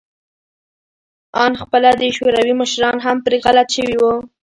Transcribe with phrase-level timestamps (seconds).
[1.43, 4.13] آن خپله د شوروي مشران هم پرې غلط شوي وو